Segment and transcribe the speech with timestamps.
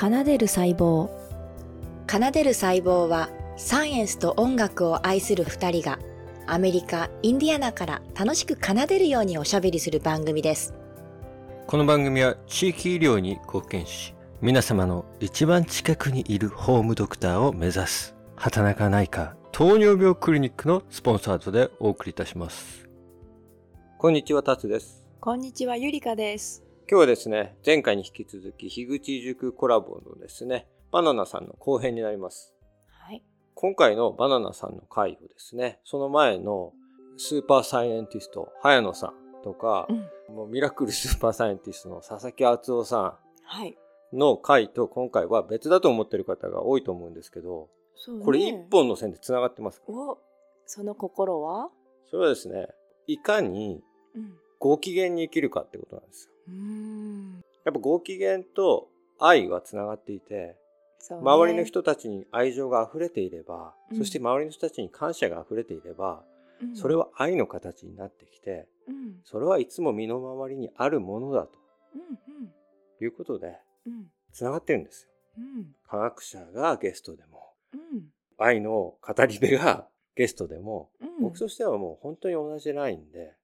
[0.00, 1.10] 奏でる細胞
[2.08, 5.98] 奏でる細胞はサイエンスと音楽を愛する二人が
[6.46, 10.72] アメリカ・インディアナから楽しく奏でるようにおしゃべりする番組です。
[11.66, 22.88] この番組は地域医療に貢献し、皆様の一番近くにいるホームドクターを目指す、畑中内科糖尿病クリニックのスポンサードでお送りいたします。
[23.98, 25.04] こんにちは、タツです。
[25.20, 32.54] こんにちはゆりかです今日はですね、前回に引き続き、樋口塾コラボのですね、バナナさんの後編になります。
[32.88, 33.22] はい
[33.54, 36.72] 今回のバナナさんの回をですね、その前の
[37.18, 39.12] スーパーサイエンティスト、早野さん
[39.44, 43.76] とか、うんもうミラクルスーパーサイエンティストの佐々木敦夫さはい
[44.14, 47.68] んの回と今回は別だと思ってる方が多いと思うんですけど、
[48.18, 49.82] ねこれ一本の線で繋がってます。
[49.86, 50.16] お
[50.64, 51.68] その心は？
[52.10, 52.68] それはですね、
[53.06, 53.82] いかに
[54.14, 56.32] うんご機嫌に生きるかってことなんですよ。
[57.64, 58.88] やっぱご機嫌と
[59.18, 60.56] 愛は繋がっていて、
[61.10, 61.16] ね。
[61.16, 63.98] 周りの人たちに愛情が溢れていれば、うん。
[63.98, 66.22] そして周りの人たちに感謝が溢れていれば、
[66.62, 66.76] うん。
[66.76, 69.20] それは愛の形になってきて、うん。
[69.24, 71.50] それはいつも身の回りにあるものだと
[71.94, 72.52] うん
[73.00, 74.06] いうことで、うん。
[74.32, 75.10] 繋がってるんですよ。
[75.38, 75.66] うん。
[75.88, 78.04] 科学者がゲストでも、うん。
[78.38, 81.22] 愛の語り部がゲストでも、うん。
[81.22, 83.34] 僕としてはもう本当に同じラインで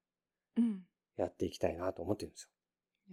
[0.57, 0.83] うん。
[1.17, 2.49] やっていきたいなと思ってるんです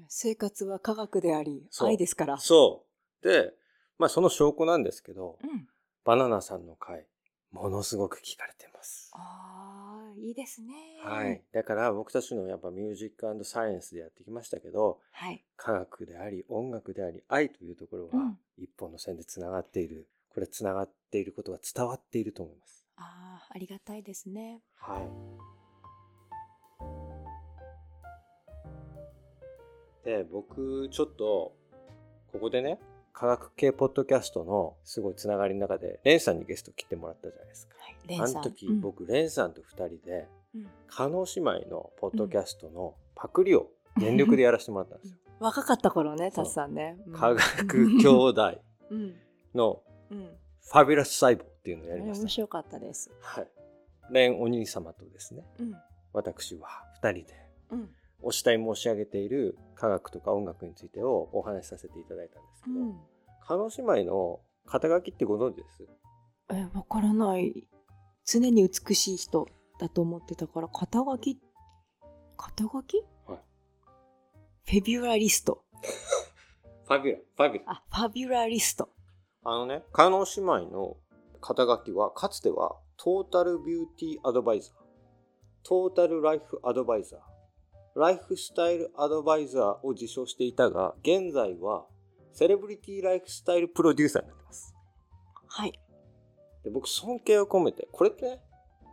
[0.08, 2.40] 生活は科学であり愛ですからよ。
[2.40, 2.86] そ
[3.24, 3.28] う。
[3.28, 3.54] で、
[3.98, 5.68] まあその証拠なんですけど、うん
[6.04, 7.06] バナナさんの回、
[7.52, 9.12] ものすごく聞かれてます。
[9.14, 11.44] ああいいですねはい。
[11.54, 20.08] だから僕たちのやっぱミュージックサイエンスでやってきましたけど、はい科学であり、音楽であり、愛というところはうん一本の線で繋がっている。
[20.34, 22.84] これ繋がっていることが伝わっていると思います。
[22.96, 25.61] ああありがたいですねはい。
[30.04, 31.54] で、僕、ちょっと、
[32.32, 32.80] ここでね、
[33.14, 37.76] 科学系ポッドキャストのすごいつながりの中で、レンさんにゲスト来てもらったじゃないですか。
[37.80, 38.28] はいレンさん。
[38.30, 38.82] あの時、うん。
[38.82, 40.64] 僕、レンさんと二人で、うん。
[40.64, 40.68] 姉
[41.38, 45.18] 妹のポッドキャストのパクリを全力でやらせてもらったんですよ。
[45.40, 46.98] 若かった頃ねタツさんね。
[47.08, 47.14] うん。
[47.14, 49.16] 科学兄弟うん。
[49.54, 50.30] のうん。
[50.64, 52.24] ファビュラス細胞っていうのをやりました。
[52.24, 53.12] 面白かったです。
[53.22, 53.48] はい。
[54.12, 55.76] レンお兄様とですね、うん。
[56.14, 57.34] 私は二人で。
[57.72, 57.90] うん
[58.24, 63.70] お慕い申し上げている科学とか音楽についてをお話しさせていただいたんですけど、うん。
[63.88, 65.88] 姉妹の肩書きってご存知です？
[66.52, 67.68] えわからない。
[68.26, 69.48] 常に美しい人
[69.80, 71.40] だと思ってたから肩書き？
[72.38, 72.98] 肩書き？
[73.26, 73.40] はい。
[74.66, 75.64] フェビュラリスト。
[76.88, 77.72] ファビュラ、ファビュラ。
[77.72, 78.90] あファビュラリスト。
[79.44, 80.98] あのね、加納姉妹の
[81.40, 84.76] 肩書きは、かつてはトータルビューティーアドバイザー、
[85.64, 87.20] トータルライフアドバイザー、
[87.96, 91.86] ライフスタイルアドバイザーを受賞していたが、現在は
[92.32, 94.74] セレブリティライフスタイルプロデューサーになってます。
[95.48, 95.74] はい
[96.64, 98.40] で僕、尊敬を込めて、これってね、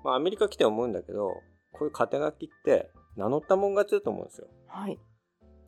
[0.02, 1.34] まあ、アメリカ来て思うんだけど、
[1.72, 4.48] こういう肩書きって名乗ったもん勝ちだと思うんですよ。
[4.66, 4.98] はい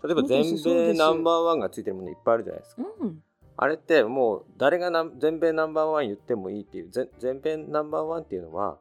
[0.02, 2.82] 例えば全米ナンバーワンがついてるものいっぱいあるじゃないですか。
[3.00, 3.22] うん
[3.62, 8.78] あれってもう誰がな全米ナンバーワン言ってもいいっていう全全米ナンバーワンっていうのは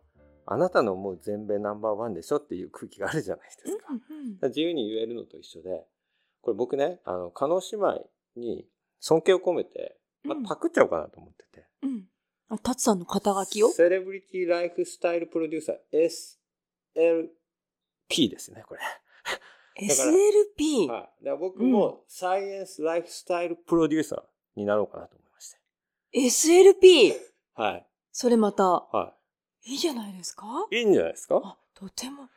[0.51, 4.47] あなたの思う全米ナンバーワンでしょっていう空気があるじゃないですか。
[4.47, 5.85] 自由に言えるのと一緒で
[6.41, 8.65] これ僕ねあの加納姉妹に
[8.99, 10.43] 尊敬を込めて、まあうん。
[10.43, 11.89] パクっちゃおうかなと思ってて、うん。
[11.89, 12.03] うん
[12.51, 13.69] あタツさんの肩書きを？
[13.69, 15.75] セレブリティライフスタイルプロデューサー
[18.09, 18.79] SLP ですねこれ。
[19.79, 24.21] SLP、はい、だから僕もサイエンスライフスタイルプロデューサー
[24.55, 25.59] になろうかなと思いまして。
[26.17, 27.13] SLP
[27.53, 27.87] はい。
[28.11, 28.63] それまた。
[28.63, 29.18] はい
[29.65, 30.45] いじゃないですか？
[30.71, 30.77] い。
[30.77, 31.41] いいんじゃないですか？
[31.43, 32.29] あとても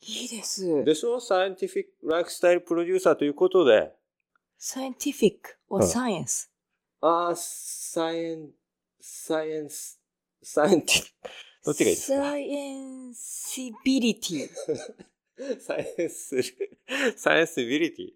[0.00, 0.84] いいです。
[0.84, 1.20] でしょ？
[1.20, 3.92] サイエンティフィックライフスタイルプロデューサーということで、
[4.60, 5.32] scientific
[5.70, 5.88] う or ん。
[5.88, 6.48] science、
[7.00, 8.50] あー、サイエン、
[9.00, 10.00] サイエンス、
[10.42, 11.02] サイエンティ、
[11.64, 12.22] どっちがいいですか？
[13.72, 14.48] scienceability
[15.60, 16.42] サイエンス、
[17.16, 18.06] サイエンスビリティ。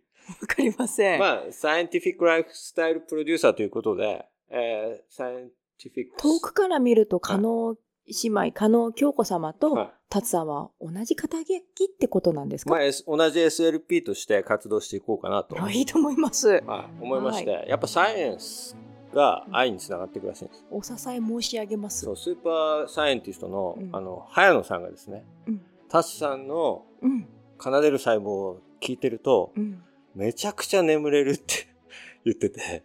[0.40, 6.16] わかりません、まあ、サイエンティフィックライフスタイルプロデューサーということで、えー、サイエンティフィック。
[6.20, 7.76] 遠くから見ると加納
[8.06, 9.90] 姉妹加納京子様とはい。
[10.08, 15.60] 達さんは同じ肩書きってことなんですか、まあ、同じ SLP として活動していこうかなと。
[15.60, 16.62] あいいと思います。
[16.64, 18.76] はい、思いまして、やっぱサイエンス
[19.12, 20.64] が愛につながっていくらしいんです。
[20.70, 22.04] お支え申し上げます。
[22.04, 23.96] そう、スーパーサイエンティストの、うん。
[23.96, 25.60] あの、早野さんがですね、うん。
[25.88, 27.26] タスさんのうん。
[27.58, 29.82] 奏でる細胞を聞いてると、うん。
[30.14, 31.66] めちゃくちゃ眠れるって
[32.24, 32.84] 言ってて、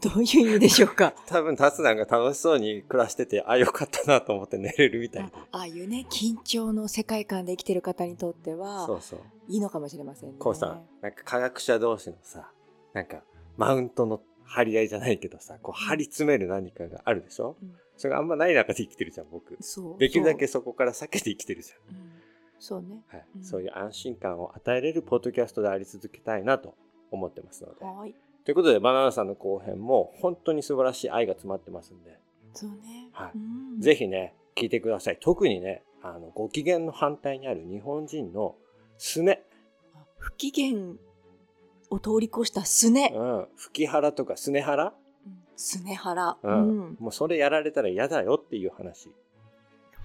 [0.00, 1.12] どういう意味でしょうか？
[1.26, 5.32] 多分タスさんが楽しそうに暮らしてて、あ、よかったなと思って寝れるみたいあで。
[5.52, 9.20] ああいうね緊張の世界観で生きてる方にとってはそうそう。
[9.48, 12.50] いいのかもしれませんねこうさ、なんか科学者同士のさ、
[12.92, 13.22] なんか、
[13.56, 19.56] マウントの張り合いじゃないけどさ、こう張り詰める何かがあるでしょ、うんそれがあんまない中で生きてるじゃん、僕。
[19.60, 19.98] そう。
[19.98, 21.76] できるだけそそこから避けて生きてるじう。
[21.90, 22.12] うん
[22.60, 23.02] そうね。
[23.12, 23.18] ゃん。
[23.18, 26.74] はいうんそういう安心感を与えれるポッドキャストであり続けたいなと
[27.10, 27.84] 思ってますので。
[27.84, 28.14] はい。
[28.48, 32.18] ということで、バナナさんの後編も本当に素晴らしい愛が詰まってますんで、
[32.54, 33.10] そうね。
[33.12, 33.38] はいう
[33.76, 35.18] んぜひね、聞いてください。
[35.20, 38.56] 特にね、あの、ご機嫌の反対にある日本人の
[38.96, 39.42] すね。
[39.94, 40.94] あ不機嫌
[41.90, 43.12] を通り越したすね。
[43.14, 43.46] うん。
[43.54, 44.94] 吹き腹とかすね腹？
[45.54, 46.30] すね腹。
[46.30, 46.96] ううんん。
[47.00, 49.10] もうそれやられたら嫌だよっていう話。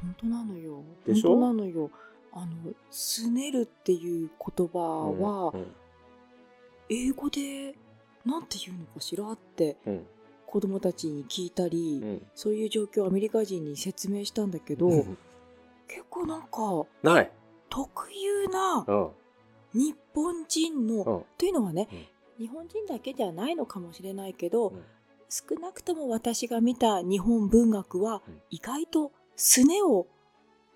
[0.01, 0.84] 本当なのよ。
[1.07, 1.38] でしょ？
[1.38, 1.90] 本当なのよ。
[2.34, 4.80] あの、すねるっていう言葉
[5.18, 5.66] は、うん
[6.90, 7.75] 英語で
[8.25, 10.05] なんて言うのかしらってうん。
[10.53, 12.27] 子供たちに聞いたり、うん。
[12.35, 15.17] そういう状況をアメリカ人に説明したんだけど、うん。
[15.87, 17.31] 結構なんかない。
[17.69, 19.09] 特有なうん。
[19.73, 21.25] 日本人の、うん。
[21.39, 22.45] というのはね、うん。
[22.45, 24.83] 日本人だけじゃないのかもしれないけど、うん。
[25.27, 28.41] 少なくとも私が見た日本文学は、うん。
[28.51, 30.05] 意外とすねを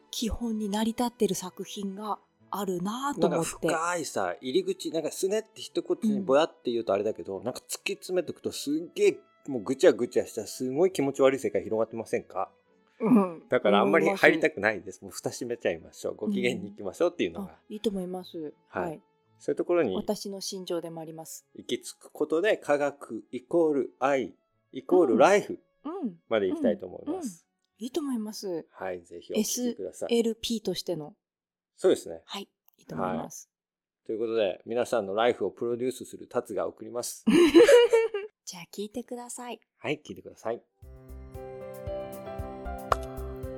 [0.09, 2.17] 基本に成り立ってる作品が
[2.51, 3.67] あるなぁとなんか思って。
[3.67, 12.51] 深いさ、入り口、なんかすねって一言にぼやって言うとあれだけど、なんか突き詰めていくとすっげえ、もうぐちゃぐちゃしたすごい気持ち悪い世界広がってませんか？
[12.99, 15.01] うんだからあんまり入りたくくないです。
[15.01, 16.15] もう蓋閉めちゃいましょう。
[16.15, 18.53] ご機嫌に行きましょうっていうのが、いいと思います。
[18.69, 19.01] はいはい。
[19.39, 21.45] そういうところに私の心情でもあります。
[21.53, 24.33] 行き着くことで科学イコール愛
[24.71, 26.15] イコールライフうん。
[26.27, 27.45] まで行きたいと思います。
[27.77, 28.65] いいと思います。
[28.71, 30.17] はい、ぜひお聞きください。
[30.17, 31.13] LP としての。
[31.77, 32.21] そうですね。
[32.25, 32.49] はい。
[32.79, 33.49] いいと思います。
[34.05, 37.23] ということで、皆さんのライフをプロデュースするタツが送ります。
[38.45, 39.59] じゃあ聞いてください。
[39.77, 40.61] はい、聞いてください。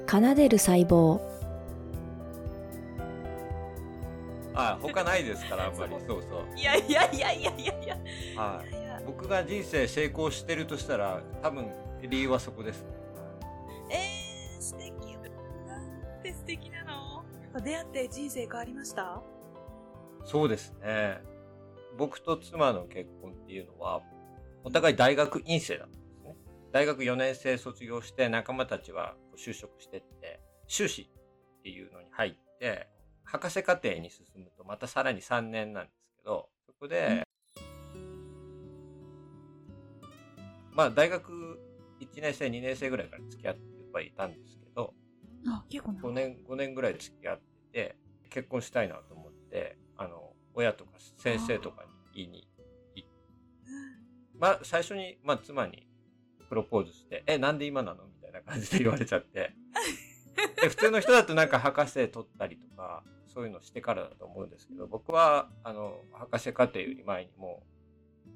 [0.09, 1.21] 奏でる細胞
[4.55, 7.97] あ他ないですからあんまり そうそういやいやいやいやいやいや。
[8.35, 12.83] はい僕が人生成功してるとしたら多分理由はそこです
[13.91, 14.91] えー、素敵。
[15.67, 16.78] なんて素敵な
[17.59, 17.65] の。
[17.65, 19.21] 出会って人生変わりました？
[20.25, 21.21] そうですね。
[21.97, 24.01] 僕と妻の結婚っていうのは
[24.63, 26.35] お互い大学院生だったんですね。
[26.71, 31.09] 大学4年生卒業して仲間たちは就職してって修士
[31.59, 32.87] っていうのに入って
[33.23, 37.23] 博士課程に進むとまたさらに3年なんですけどそこで、
[40.71, 41.59] まあ大学
[42.01, 43.61] 1年生2年生ぐらいから付き合って
[43.91, 44.93] はいたんですけど
[45.47, 47.95] あ、結構5年5年ぐらい付き合ってて
[48.29, 52.47] 結婚したいなと思ってあの親とか先生とかに言いに
[52.95, 53.11] 行って
[54.37, 55.87] まあ最初に、まあ、妻に
[56.47, 59.53] プロポーズして「えなんで今なの?」みたいな感じで言われちゃって
[60.61, 67.63] で普通の人だとなんか博士取ったりとかそういうのしてからだと思うんですけど僕はあの博士課程より前にも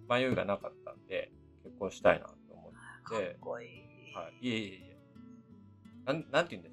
[0.07, 1.31] う迷いがなかったんで
[1.63, 4.13] 結婚したいなと思ってかっこいい。
[4.13, 4.97] はい、いえいえいえ。
[6.05, 6.72] なん、なんて言うんでしたっ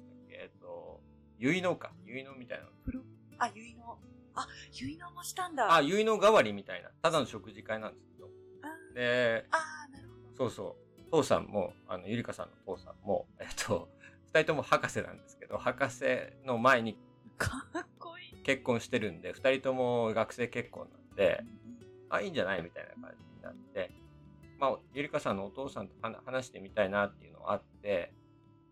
[1.41, 1.91] 結納か。
[2.05, 2.65] 結納みたいな。
[3.39, 3.97] あ、結納。
[4.35, 5.75] あ、結納もしたんだ。
[5.75, 6.89] あ、結納代わりみたいな。
[7.01, 8.29] ただの食事会なんですけど。
[8.61, 10.37] あで、あー、なるほど。
[10.37, 10.91] そうそう。
[11.11, 13.89] 父さんも、あの、ゆりかさんの父さんも、えっと、
[14.33, 16.05] 二人とも博士なんですけど、博士
[16.45, 16.97] の前に
[17.37, 18.43] かっこいい。
[18.43, 21.43] 結婚してるんで、二人とも学生結婚なんで、
[22.09, 23.91] あ、いいんじゃないみたいな感じになって、
[24.57, 28.13] まあ、ゆりかさんのお父さんと話話してみたいなっていうのがあって、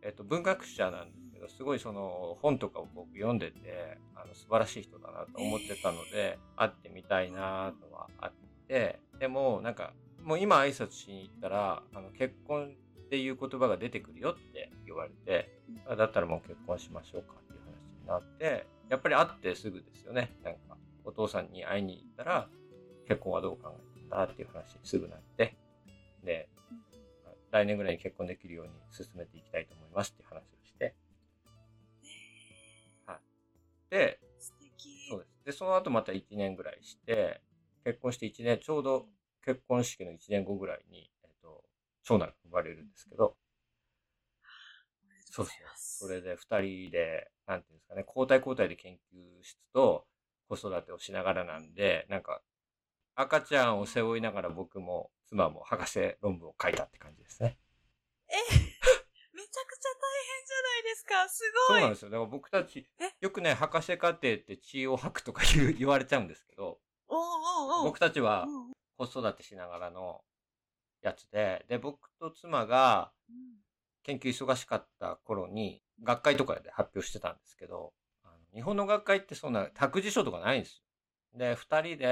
[0.01, 8.31] えっと、文学者なんですけど、すごいその本とかを僕読んでて、あの、素晴らしい人だなと思ってたので、会ってみたいなとはあっ
[8.67, 9.93] て、でも、なんか、
[10.23, 15.49] もう今挨拶しに行ったら、あの、結婚っていう言葉が出てくるよって言われて、
[15.87, 20.35] あだったらもう結婚しましょうかっていう話になって、やっぱり会ってすぐですよね。
[20.43, 22.49] なんか、お父さんに会いに行ったら、
[23.07, 25.55] 結婚はどう考えてんだっていう話にすぐなって、
[26.23, 26.49] で、
[27.51, 30.58] 来年ぐらいに結婚できるように進めていきたいと思いますっていう話を
[34.37, 35.07] 素敵。
[35.09, 35.45] そうです。
[35.45, 37.41] で、その後また1年ぐらいして、
[37.83, 39.09] 結婚して1年、ちょうど
[39.43, 41.63] 結婚式の1年後ぐらいに、えっと、
[42.03, 43.37] 長男が生まれるんですけど、
[45.31, 45.55] そうそう。
[45.77, 50.05] それで二人で、なんていうんですかね、交代交代で研究室と
[50.47, 52.41] 子育てをしながらなんで、なんか、
[53.15, 57.57] 赤ちゃんを背負いながら僕も妻も博士論文を書いたって感じですね。
[58.29, 61.29] え、めちゃくちゃ大変じゃないですか？
[61.29, 61.79] すごい。
[61.79, 62.09] そうなんですよ。
[62.11, 67.83] だから僕たちえ、よくね、博士課程って血を吐くとか言う 言われちゃうんですけど、おうおうおう。
[67.85, 68.47] 僕たちは
[68.97, 70.23] 子育てしながらの
[71.01, 73.13] やつで、で、僕と妻が
[74.03, 77.93] 研究忙しかった頃に、学会とかで発表してたんですけど、
[78.23, 80.77] あの日本の学会ってそんな託児所とかないんです
[81.33, 81.37] よ。
[81.37, 82.05] で、二人で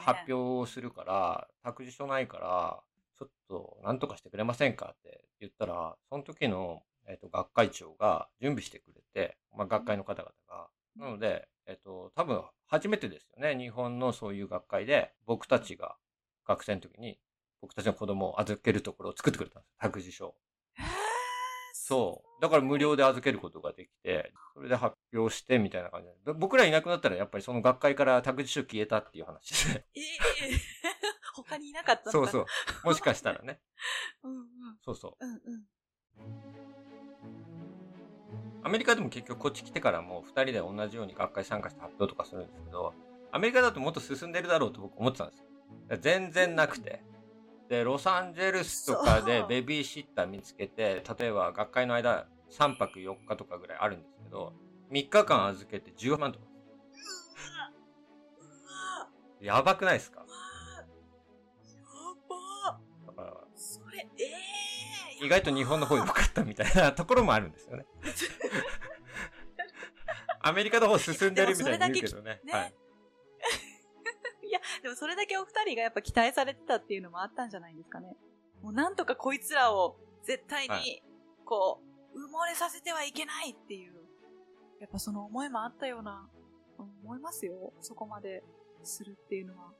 [0.00, 2.82] 発表をするから、託児所ないから、
[3.18, 10.68] ちょっと、なんとかしてくれませんかって言ったら、その時の、えっ、と、学会長が準備してくれて、まあ、学会の方々が。
[10.96, 13.56] なので、えっ、と、多分、初めてですよね。
[13.56, 15.96] 日本のそういう学会で、僕たちが
[16.46, 17.18] 学生の時に、
[17.60, 19.74] 僕たちの子供を預けるところを作ってくれたんです。
[19.78, 20.34] 託児所。
[21.72, 22.42] そう。
[22.42, 26.32] だから無料で預けることができて、それで発表してみたいな感じで。
[26.32, 29.86] 僕らいなくなったらやっぱりその学会から託児所消えたっていう話で。
[29.94, 30.04] ええ
[31.34, 32.46] 他にいなかったのかなそうそ
[32.84, 32.86] う。
[32.86, 33.60] もしかしたらね。
[34.22, 34.46] うんうん。
[34.82, 35.26] そうそう。
[35.26, 36.83] うんうん。
[38.64, 42.94] アメリカでも結局こっち来てからも2人で同じように学会参加して発表とかするんですけど、
[43.30, 45.44] アメリカだともっと進んでるだろうと僕思ってたんですよ。
[46.00, 47.04] 全然なくて。
[47.68, 54.54] で、ロサンゼルスとかでベビーシッター見つけて、例えば学会の間3泊4日とかぐらいあるんですけど、
[54.90, 56.46] 3日間預けて10万とか。
[59.40, 60.20] やばくないですか？
[60.20, 60.26] や
[62.28, 64.24] ばだから、それ、え
[65.20, 67.86] え意外と日本の方が良かったみたいなところもあるんですよね。
[70.46, 72.38] アメリカの方進んでるみたいに言うけどね。
[72.44, 72.74] ねはい。
[74.46, 78.14] いや、でもそれだけお二人がやっぱ期待されてたっていうのもあったんじゃないですかね。
[78.62, 81.02] もうなんとかこいつらを絶対はに、
[81.46, 81.80] こ
[82.14, 83.94] う、埋もれさせてはいけないっていう、
[84.80, 86.28] やっぱその思いもあったような、
[86.76, 87.72] 思いますよ。
[87.80, 88.42] そこまで
[88.82, 89.72] するっていうのは。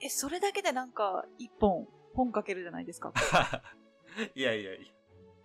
[0.00, 3.10] え、それだけでなんか、一本、本かけるじゃないですか。
[4.34, 4.92] いやいやいや。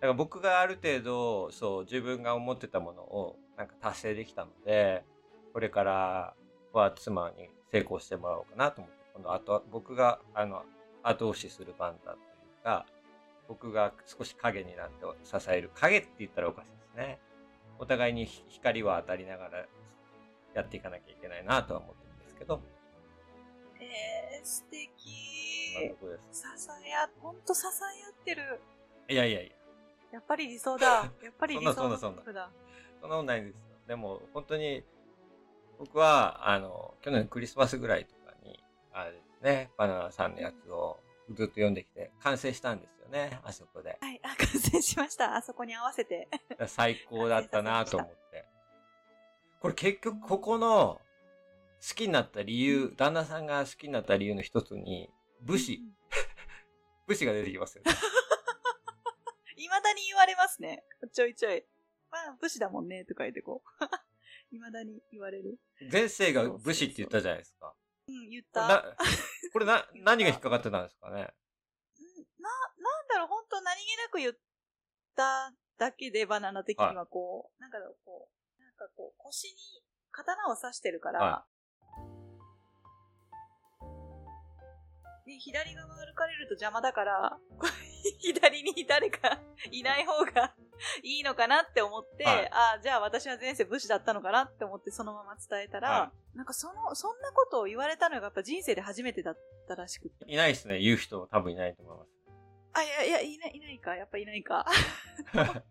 [0.00, 5.04] から僕がある程度、そう、自分が思ってたものを、なんか達成できたので、
[5.52, 6.34] これから
[6.72, 10.62] は妻に成功してもらおうかなと思って、今度、あと、僕が、あの、
[11.02, 12.20] 後押しする番だとい
[12.62, 12.86] うか、
[13.48, 15.70] 僕が少し影になって支える。
[15.74, 17.20] 影って言ったらおかしいですね。
[17.78, 19.66] お互いに光は当たりながら
[20.54, 22.62] やっていかなきゃいけないなとは思ってるんですけど、
[23.78, 24.88] えー、素敵
[26.32, 26.42] す。
[26.42, 28.60] 支え合、ほんと支え合ってる。
[29.08, 29.50] いやいやいや。
[30.12, 30.86] やっぱり理想だ。
[30.86, 32.22] やっぱり理想のそんな。
[33.00, 33.60] そんなことないんですよ。
[33.88, 34.84] でも、本当に、
[35.78, 40.98] 僕は、あの、去年のクリスマスぐらいとかに、あれですね、バナナさんのやつを
[41.30, 43.98] ずっと読んできて、完成したんですよね、あそこで。
[44.00, 45.36] はい、あ、完成しました。
[45.36, 46.28] あそこに合わせて。
[46.66, 48.44] 最高だったなと思って。
[49.60, 51.00] これ結局、ここの、
[51.80, 55.82] 好きになった理由、旦那さんが好きになった理由の一つに、武士、
[57.06, 57.92] 武士が出てきますよね。
[59.56, 60.84] いまだに言われますね。
[61.12, 61.64] ちょいちょい。
[62.10, 63.84] まあ、武士だもんね、とか言ってこう。
[64.54, 65.58] いまだに言われる。
[65.92, 67.74] 前世が武士って言ったじゃないですか。
[68.08, 68.66] うん、言った。
[68.66, 68.96] な
[69.52, 71.32] これな、 何が引っかかってたんですかね？
[71.98, 74.34] うんな、なんだろう、本当何気なく言っ
[75.14, 81.46] ただけで、バナナ的にはこう、なんかこう、なんかこう、腰に刀を刺してるから、は
[85.24, 87.38] で左側歩かれると邪魔だから、
[88.18, 89.40] 左に誰か
[89.70, 90.54] いない方が
[91.02, 99.38] いいのかなって思って、はいああ、じゃあ私は前世武士だったのかなって思ってそのまま伝えたら、はなんかその、そんなことを言われたのがやっぱ人生で初めてだっ
[99.68, 100.24] たらしくて。
[100.26, 100.78] いないですね。
[100.78, 102.10] 言う人多分いないと思います。
[102.72, 103.96] あ、いやいや、いない、いないか。
[103.96, 104.66] やっぱいないか。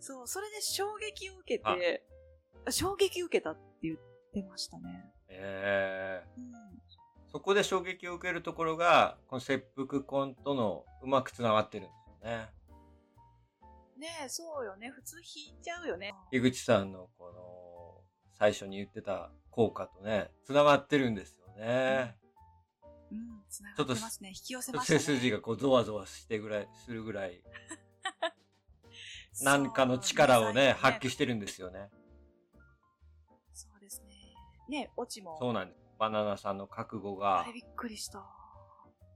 [0.00, 2.04] そう、それで衝撃を受けて、
[2.70, 3.98] 衝撃受けたって言っ
[4.32, 5.12] てましたね。
[5.28, 6.82] ええうん。
[7.32, 12.48] そこで衝撃を受けるところが、この切腹婚とのうまく繋がってるんですよね。
[13.98, 14.90] ねえ、そうよね。
[14.90, 16.14] 普通引いちゃうよね。
[16.32, 22.16] 井口さんのこの、最初に言ってた効果とね、繋がってるんですよね。
[23.12, 24.30] うん、繋がってますね。
[24.30, 24.98] 引き寄せましたね。
[24.98, 27.44] 背筋がこうゾワゾワしてぐらい、するぐらい、
[29.42, 31.90] なんかの力をね、発揮ししてるんですよね。
[33.52, 34.16] そうですね。
[34.68, 35.36] ねオチも。
[35.38, 35.89] そうなんです。
[36.00, 38.26] バナナさんの覚悟がびっくりした。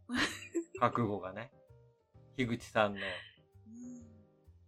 [0.79, 1.51] 覚悟がね、
[2.37, 4.05] 樋口さんのうん。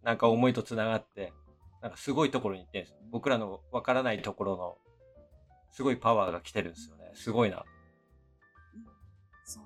[0.01, 1.31] なんか思いと繋がって、
[1.79, 2.99] なんかすごいところに行ってるんですよ。
[3.11, 4.79] 僕らのわからないところの、
[5.69, 7.11] すごいパワーが来てるんですよね。
[7.13, 7.63] すごいな。
[9.43, 9.65] そう。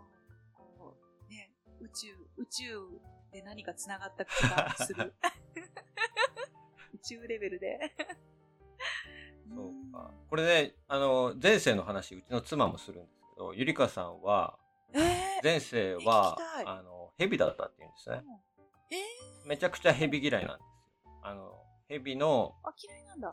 [0.53, 0.97] こ
[1.29, 5.15] う、ね、宇宙、宇宙で何か繋がった気がする。
[6.95, 7.95] 宇宙レベルで。
[9.55, 10.11] そうか。
[10.29, 14.57] これね、あの、前世の話、うちの妻もするんですけど、ゆりかさんは、
[14.93, 15.01] えー、
[15.43, 18.23] 前世はあの、蛇だったって言うんですね。
[18.91, 21.11] えめちゃくちゃ蛇嫌いなんですよ。
[21.23, 22.55] あの、蛇の。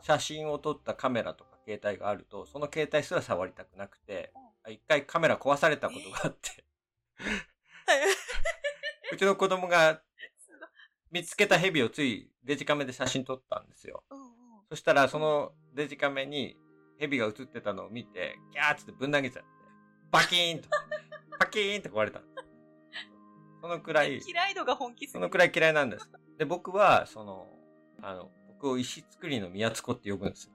[0.01, 4.33] 写真を撮ったカメラとか携帯があると、その携帯すら触りたくなくて、
[4.67, 6.63] 一回カメラ壊されたことがあって、
[9.11, 10.01] うちの子供が
[11.11, 14.03] 見つけた蛇をついデジカメで写真撮ったんですよ。
[14.09, 14.38] うんうん。
[14.69, 16.57] そしたら、そのデジカメに
[16.99, 19.49] 蛇が映ってたのを見て、ギャーってぶん投げちゃって、
[20.11, 20.69] バキーンと、
[21.39, 22.21] パキーンって壊れた。
[23.61, 25.13] そのくらい、嫌い度が本気すぎる。
[25.13, 26.09] そのくらい嫌いなんです。
[26.37, 27.47] で、僕は、その、
[28.01, 30.53] あの、僕を石作りの宮津子って呼ぶんですよ。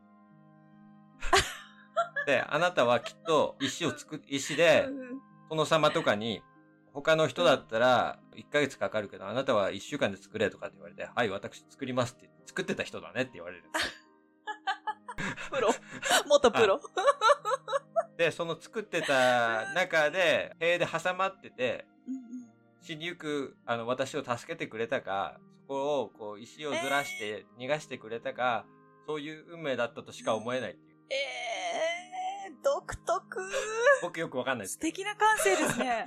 [2.27, 6.43] で、あなたはきっと石を作っ、石で、うん殿様とかに、
[6.93, 14.04] 他の人だったら1ヶ月かかるけど、あなたは1週間で作れとかって言われて、はい、私作りますって、作ってた人だねって言われるんですよ。
[15.51, 15.71] プロ。
[16.27, 16.81] 元プロ。
[18.17, 21.87] で、その作ってた中で、塀で挟まってて、
[22.81, 28.67] 死にゆく、あの、私を助けてくれたか、そこを、こう、石をずらして逃がしてくれたか、
[29.07, 30.99] そういう運命だったとしか思えないっていう。
[31.11, 33.51] えー、独特。
[34.03, 34.81] 僕よくわかんないです素。
[34.81, 36.07] 敵な感性ですね。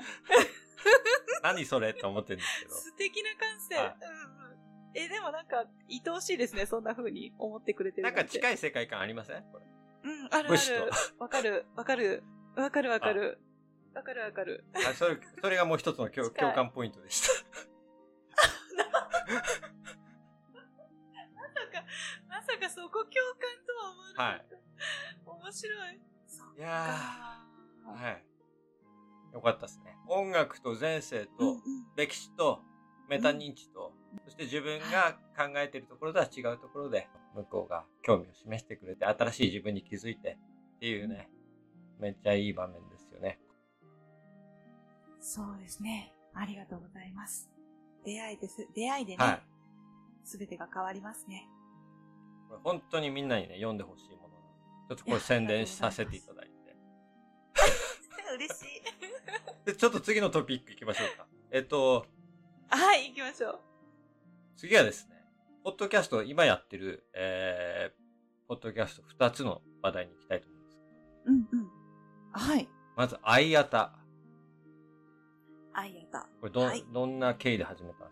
[1.44, 2.76] 何それって思ってるんですけど。
[2.76, 3.76] 素敵な感性。
[3.76, 4.37] はい
[4.98, 6.66] え、でもなんか、愛おしいですね。
[6.66, 8.28] そんな風に思ってくれてるなんかい。
[8.28, 9.44] 近い世界観ありません？
[9.52, 9.66] これ。
[10.04, 11.24] うん、あるあると。
[11.24, 12.24] わかる、わかる。
[12.56, 13.40] わかるわかる。
[13.94, 14.66] わかるわかる。
[14.74, 17.34] あそれ、それがもう一つの共共感ポイントでした。
[18.78, 19.08] まさ
[21.72, 21.84] か、
[22.28, 24.58] まさかそこ共感とは思わなかった。
[25.32, 25.96] 面白い。
[26.58, 28.24] いやはい。
[29.34, 29.96] よかったですね。
[30.08, 31.62] 音楽と前世うんとうん
[31.96, 32.62] 歴史と
[33.10, 33.94] メタ認知と、
[34.26, 40.38] そして自分が考えているところとは違うところで、向こうが興味を示してくれて、新しい自分に気づいて
[40.78, 41.30] っていうね、
[42.00, 43.40] めっちゃいい場面ですよね。
[45.20, 46.14] そうですね。
[46.34, 47.50] ありがとうございます。
[48.06, 48.68] 出会いです。
[48.76, 49.42] 出会いではいね、。
[50.24, 51.48] すべ、てが変わりますね。
[52.48, 54.38] これ本当にみんなにね、読んでほしいもの
[54.88, 56.52] ちょっとこれ宣伝させていただいて。
[58.36, 58.82] 嬉しい。
[59.66, 61.28] で、ちょっと次のトピック行きましょうか。
[61.52, 62.06] えっと、
[62.70, 63.60] はい、行きましょう。
[64.58, 65.16] 次はですね、
[65.64, 71.70] ポッドキャスト、今やってる、えー、ポッドキャスト2つの話題に行きたいと思うんですけど、うんうん。
[72.32, 72.70] はい。
[72.96, 73.94] まず、アイアタ。
[75.74, 76.28] あいやた。
[76.42, 78.12] これど,、はいどんな経緯で始めたんです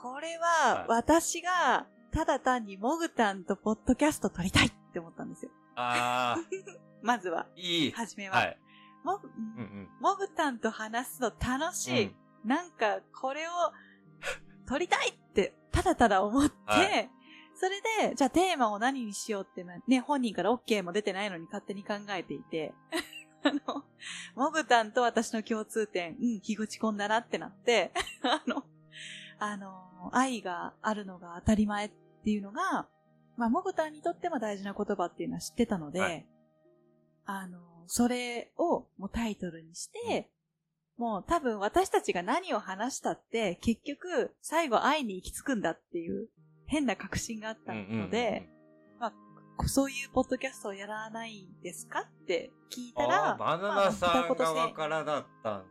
[0.00, 5.50] これは、はい私が、ただ単にモグタンとポッドキャスト撮りたいって思ったんですよ。
[5.50, 6.36] かあ
[7.02, 7.90] まずは、ー、いい。
[7.90, 8.36] はじめは。
[8.36, 8.58] はい。
[9.02, 9.88] モグ、うんうん。
[10.00, 12.14] モグタンと話すの楽しい。
[12.44, 13.50] なんか、これを
[14.66, 17.10] 撮りたいって、ただただ思って、はい。
[17.54, 22.72] それで、じゃあテーマを何にしようって、ね、本人から OK も出てないのに勝手に考えていて、
[23.42, 23.84] あの、
[24.36, 28.64] モグタンと私の共通点、うん、樋口コンだなってなって、 あの、
[29.40, 31.90] あの、愛があるのが当たり前っ
[32.24, 32.88] ていうのが、
[33.36, 36.28] まあ、モグタンにとっても大事な言葉っていうのは知ってたので、はい。
[37.24, 40.30] あの、それをもうタイトルにして、
[40.98, 46.28] もう多分私たちが何を話したって、結局、最後愛に行き着くんだっていう
[46.66, 48.48] 変な確信があったので、
[49.66, 55.66] そういうポッドキャストをやらないですかって聞いたあら、ーバナナさん側からだったんだ。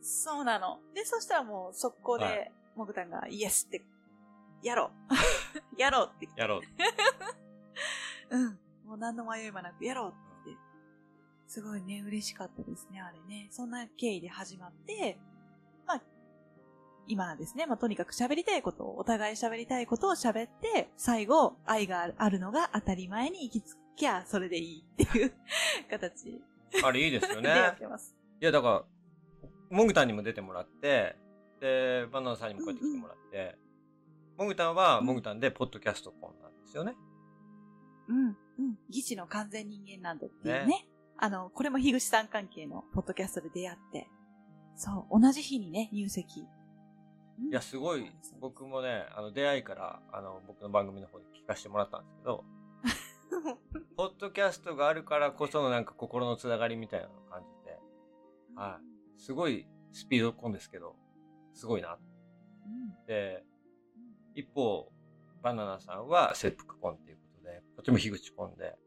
[0.00, 0.78] そうなの。
[0.94, 3.82] で、そしたらもう速攻はで、モグタンがイエスって、
[4.62, 5.76] やろう。
[5.80, 6.60] やろうってやろう。
[8.30, 8.58] うん。
[8.86, 10.27] もう何の迷いもなく、やろうって。
[11.48, 13.48] すごいね、嬉しかったですね、あれね。
[13.50, 15.18] そんな経緯で始まって、
[15.86, 16.02] まあ、
[17.06, 25.32] 今ですね、まあとにかく喋りたいことを、お互い喋りたいことを喋って、最後、愛があるのが当たり前に行き着きゃ、それでいいっていう
[25.90, 26.38] 形
[26.84, 27.78] あれいいですよでやっね。
[27.78, 28.14] てます。
[28.40, 31.16] いや、だから、モグタンにも出てもらって、
[31.60, 33.58] で、バナナさんにもこうやって来てもらって、
[34.36, 36.94] モグタンはモグタンでポッドキャストコンなんですよね。
[38.08, 38.36] うん、うん。
[38.88, 40.66] 義士の完全人間ランドっていうね。
[40.66, 44.08] ねあの、これも樋口さん関係のポッドキャストで出会って、
[44.76, 46.40] そう、同じ日にね、入籍。
[46.40, 46.44] い
[47.50, 52.44] や、すごい、僕もね、あの、出会いから、あの、僕の番組の方で聞かせてもらったんですけど、
[53.96, 57.78] ポッドキャストがあるからこそのなんか心のつながりみたいなのを感じて、
[58.54, 59.20] はい。
[59.20, 60.96] すごいスピードコンですけど、
[61.52, 61.94] すごいな。
[61.94, 63.44] うんで、
[64.34, 64.92] 一方、
[65.42, 68.78] バナナさんは切腹コンっていうことで、こっちも樋口コンで、はい。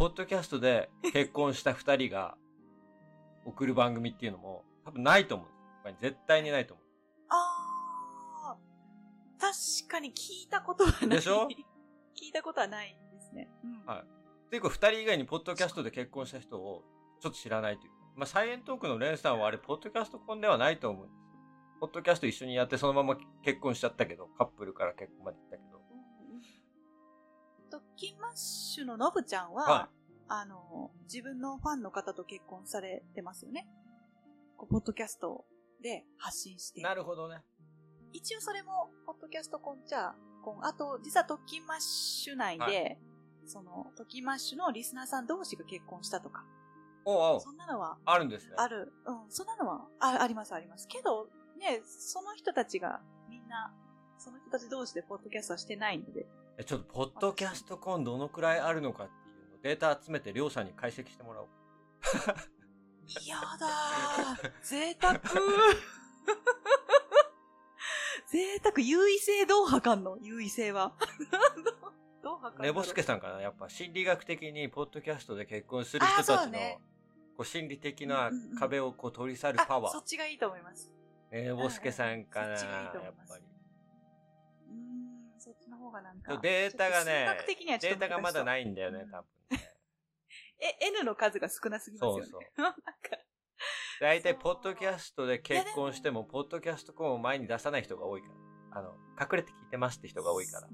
[0.00, 2.34] ポッドキャストで結婚した二人が
[3.44, 5.48] 送る番組っていうのも多分ないと思う
[6.00, 6.86] 絶対にないと思う。
[7.28, 9.40] あー、
[9.82, 11.16] 確かに聞いたことはない。
[11.18, 11.46] でしょ？
[12.18, 13.50] 聞いたことはないですね。
[13.62, 16.82] うんはいっていうか二人以外にポッドキャストで結婚した人を
[17.20, 17.96] ちょっと知らないというか。
[18.16, 21.20] まあ、サイエントークのレンさんはあれ、ポッドキャスト婚ではないと思うんですよ。
[21.78, 25.69] ポッドキャスト一緒にやってそのまま結婚しちゃったけど、カップルから結婚まで行ったけど。
[27.70, 29.88] と、キンマッシュのノブちゃんは、は
[30.28, 33.66] あの、自分のファンの方と結婚されてますよね。
[34.56, 35.44] こうポッドキャスト
[35.82, 36.82] で発信して。
[36.82, 37.42] なるほどね。
[38.12, 40.12] 一応それも、ポッドキャストコンチャー
[40.44, 40.64] コン。
[40.64, 46.44] あと、実はトッキンマッシュ内で、はその、トッキンマッシュのリスナーさん同士が結婚したとか、
[47.04, 48.54] おうおうそんなのはあるんですね。
[48.56, 48.92] ある。
[49.06, 50.86] うん、そんなのはああります、あります。
[50.86, 51.28] けど、
[51.58, 53.72] ね、その人たちがみんな、
[54.18, 56.26] その人たち同士でポッドキャストはしてないので。
[56.60, 61.48] えちょっと、ポッドキャストコンどのくらいあるのかっていうのをデータ集めて、りょうさんに解析してもらおう。
[63.26, 64.52] やだー。
[64.62, 65.18] 贅沢
[68.30, 70.18] 贅沢、優位性どう測んの？
[70.20, 70.94] 優位性は。
[72.22, 76.80] どう測んのねぼすけさんかなやっぱ心理学的にポッドキャストで結婚する人たちの、こ
[77.38, 79.92] う心理的なうんうんうん壁をこう取り去るパあ、ワー。
[79.92, 80.92] そっちがいいと思います。
[81.32, 82.56] ねぼすけさんかなや
[83.10, 83.44] っぱり。
[85.90, 86.38] 方がなんか。
[86.38, 87.26] データがね
[87.80, 88.44] データがまだい。
[88.44, 89.74] ないんだよね、多分ね。
[90.60, 92.26] え、N の数が少なすぎますよね。
[92.26, 92.80] そうそう なんか、
[94.00, 98.34] 大体、ポッドキャストで結婚しても、ポッドキャストコンを前に出さない人が多いから。
[98.72, 100.68] あの、隠れて聞いてますって人が多いから。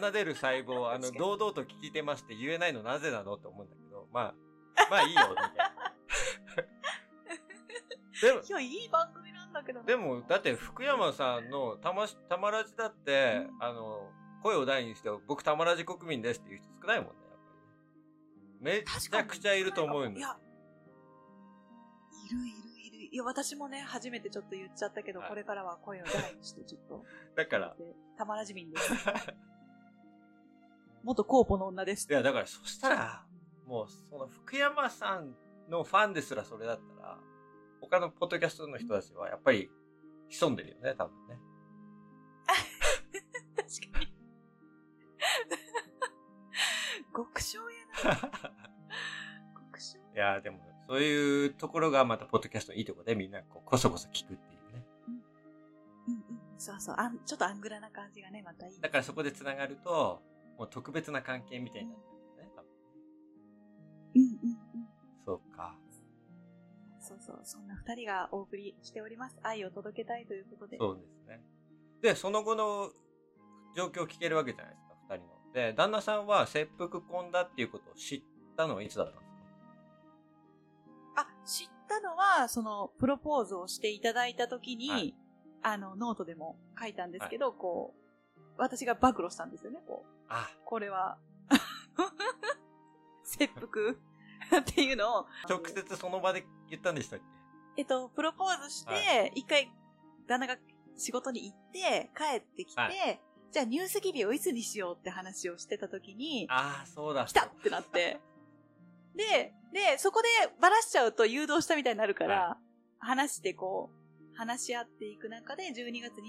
[0.00, 4.34] 奏でる細胞、あの、 堂々と聞いてますって言えないのなぜなのって思うんだけど、まあ、
[4.90, 5.94] まあいいよ、みたいな。
[8.20, 14.10] でも、いや、いい番組なんだけどなでも、だって福山さんのたまし、たまらじだって、あの、
[14.42, 17.46] 声を大にして、僕たまらじ国民ですっていう人少ないもんね、やっぱ
[18.60, 18.80] りね。
[18.80, 20.18] めちゃくちゃいると思うんだよ。
[20.18, 20.36] いや、
[22.26, 22.50] いるい
[22.90, 23.14] るいる。
[23.14, 27.04] いや、私もね、初めてちょっと言っちゃったけど、はいこれからは声を大にして、ちょっと。
[27.36, 27.84] だから、で
[28.18, 28.92] たまらじみんです。
[31.02, 32.06] 元コーポの女です。
[32.10, 33.26] いや、だからそしたら、
[33.66, 35.36] もう、その福山さん
[35.68, 37.18] のファンですらそれだったら、
[37.84, 39.70] 他のポッドキャストの人たちはやっぱり
[40.28, 41.38] 潜んでるよね、多分ね。
[43.56, 44.14] 確かに。
[47.14, 48.20] 極小やな。
[49.70, 49.98] 極小。
[49.98, 54.86] いや、でも、そういうところがまたポッドキャストのいいところでみんなこうこそこそ聞くっていうね。
[56.08, 56.58] うんうん。
[56.58, 56.96] そうそう。
[56.98, 58.80] あんちょっとアングラな感じがね、またいい。
[58.80, 60.22] だからそこで繋がると、
[60.58, 62.70] もう特別な関係みたいになってるんだよね、多分。
[64.14, 64.88] うんうんうん。
[65.24, 65.78] そうか。
[67.26, 69.38] そうそんな二人がお送りしております。
[69.42, 70.76] 愛を届けたいということで。
[70.78, 71.42] そうですね。
[72.02, 72.90] で、その後の
[73.74, 75.52] 状況を聞けるわけじゃないですか、二人の。
[75.52, 78.22] で、旦那さんは切腹婚だっていうことを知っ
[78.56, 79.30] たのはいつだったんです
[81.14, 81.22] か？
[81.22, 85.14] あ、知ったのは、その、プロポーズをしていただいたときに、はい
[85.62, 87.94] あの、ノートでも書いたんですけど、こ
[88.36, 90.08] う、私が暴露したんですよね、こう。
[90.28, 91.18] あ、これは、
[93.24, 93.64] 切腹
[94.60, 96.44] っていうのを、直接その場で
[96.76, 97.24] 言ったんでしたっけ？
[97.76, 99.72] えっと、プロポーズしはて、一回、
[100.28, 100.56] 旦那が
[100.96, 103.20] 仕事に行って、帰ってきて、はい。
[103.50, 107.24] じゃあ入籍日をいつにしようって話をしてたときに、ああ、そうだ。
[107.26, 108.20] 来たってなって。
[109.14, 110.28] で、で、そこで
[110.60, 112.58] バラしちゃうと誘導したみたいになるから、は
[112.98, 116.22] 話してこう、話し合っていく中で、12月25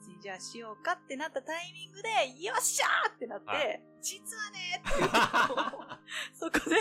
[0.00, 2.08] 日にじゃあしようかってなったタイミングで、
[2.42, 3.82] よっしゃーってなって、はい。
[4.00, 5.98] 実はねって
[6.38, 6.76] そこで、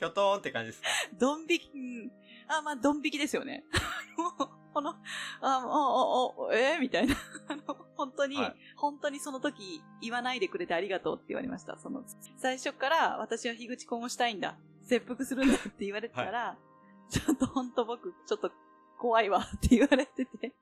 [0.00, 0.88] キョトーンって感じですか？
[1.12, 2.12] ドン引き、うん、
[2.48, 3.64] あ、まあ、ドン引きですよね。
[4.16, 4.94] もうこの、
[5.40, 6.80] あ、お、お、お、えー？
[6.80, 7.14] みたいな。
[7.48, 7.62] あの、
[7.96, 11.78] 本当に、はい本当にその時言わないでくれてありがとうって言われました。
[11.78, 12.02] その、
[12.36, 14.58] 最初から私は樋口婚をしたいんだ。
[14.82, 16.58] 切腹するんだって言われてたら、
[17.08, 18.50] ちょっと本当僕、ちょっと
[18.98, 20.54] 怖いわって言われてて。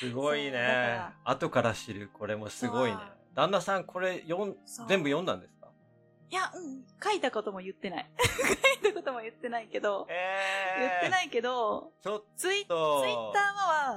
[0.00, 1.14] すごいねら。
[1.24, 2.98] 後から知る、これもすごいね。
[3.34, 4.56] 旦那さん、これ読ん、
[4.88, 5.61] 全部読んだんですか？
[6.32, 8.10] いや、うん、書いたことも言ってない。
[8.82, 13.42] 書いたことも言ってないけど、え言ってないけど、ちょっツイツイッと、ター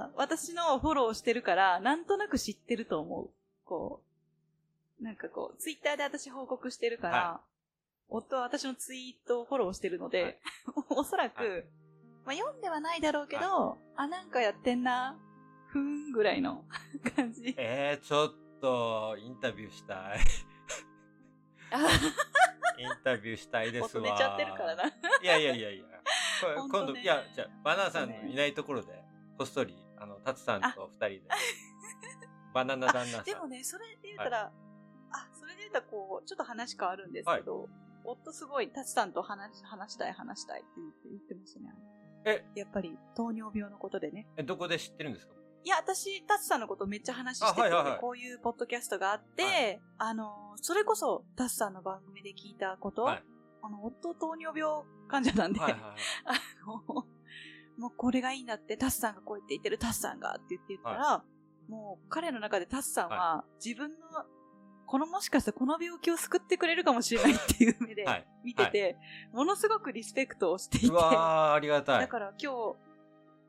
[0.01, 3.29] は私のフォローしてるから、なんとなく知ってると思う。
[3.63, 4.01] こ
[4.99, 7.41] う、なんかこう、ツイッターで私報告してるから、は
[8.09, 10.39] 夫は私のツイートをフォローしてるので、はい
[10.89, 11.63] おそらく、はい
[12.25, 15.17] まあ読んではないだろうけど、あ、なんかやってんな、
[15.69, 16.65] ふーんぐらいの
[17.15, 17.55] 感じ。
[17.55, 20.19] えー、ちょっと、インタビューしたい。
[21.71, 21.77] あ
[22.77, 24.03] インタビューしたいですわ。
[24.03, 24.83] 夫寝ちゃってるからな。
[24.87, 24.91] い
[25.23, 25.85] やいやいやいや。
[26.69, 29.01] 今度、いや、じゃあバナナさんのいないところで、
[29.37, 31.21] こっそり、あの、タツさんと二人で、
[32.53, 33.23] バナナ旦那さん。
[33.25, 34.51] でもね、それで言ったら、
[35.11, 37.69] あ、それで言ったらこう、ちょっと話変わるんですけど、
[38.03, 41.73] 夫すごい、タツさんと話話したい話したいって言って言ってますね。
[42.25, 44.27] え、やっぱり糖尿病のことでね。
[44.35, 45.33] えどこで知ってるんですか？
[45.65, 53.23] いや、私、タツさんのことめっちゃ話してて、あはいはいはいこういうポッドキャストがあって、はいあの、それこそタツさんの番組で聞いたこと、はい
[53.63, 55.95] あの、夫糖尿病患者なんで、はいはいはい。
[56.63, 57.05] あの、
[57.79, 61.23] もうこれがいいんだって、タスさんがこうやって言ってる、タスさんがって言って言ったら、
[61.67, 63.97] もう彼の中でタスさんは自分の、
[64.85, 68.27] このもしかしたらこの病気を救ってくれるかもしれないっていう目ではい。
[68.43, 68.97] 見てて、
[69.33, 72.01] ものすごくリスペクトをしていて、うわー、ありがたい。
[72.01, 72.84] だから今日、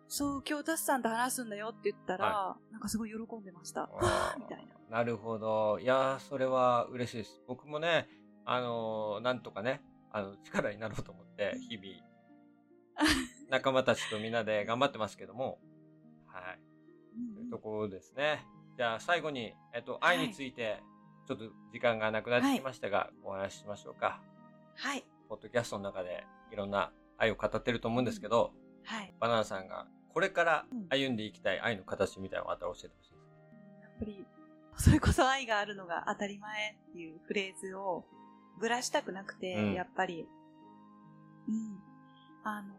[0.08, 3.82] そう、今日タスさんと話すんだよって言ったら、なんかすごい喜んでました。
[3.82, 4.98] わー みたいな。
[4.98, 5.78] なるほど。
[5.80, 7.42] いやー、それは嬉しいです。
[7.46, 8.08] 僕もね、
[8.44, 11.88] あのーなんとかね、あの、力になろうと思って、日々、
[13.50, 15.58] 仲間たちとみんなで頑張ってますけども、
[16.26, 16.60] はい。
[17.34, 18.46] というところですね。
[18.76, 20.82] じゃあ最後に、えっと、愛について、
[21.26, 24.20] ちょっと時間がなくなってきましたが、お話ししましょうか。
[24.76, 25.04] はい。
[25.28, 28.52] ポッドキャストの中でいろんな愛を語ってると思うんですけど、
[28.87, 29.14] はい。
[29.20, 33.22] バナナさんがこれから歩んでいきたい愛の形みたいなのがあったら教えてほしいです。
[33.83, 34.27] やっぱり、
[34.79, 38.05] それこそ愛があるのが当たり前っていうフレーズを
[38.61, 40.27] ぶらしたくなくて、うんやっぱり、
[41.49, 41.79] うん。
[42.44, 42.75] あの、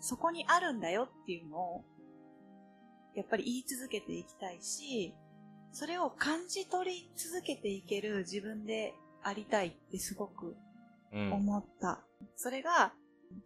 [0.00, 1.84] そこにあるんだよっていうのを、
[3.14, 5.14] やっぱり言い続けていきたいし、
[5.70, 10.56] それを感じ取り続けていける自分でありたいってすごく
[11.12, 11.32] うん。
[11.32, 12.00] 思った。
[12.36, 12.92] それが、